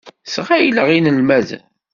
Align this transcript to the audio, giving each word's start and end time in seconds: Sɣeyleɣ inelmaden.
Sɣeyleɣ 0.33 0.87
inelmaden. 0.97 1.63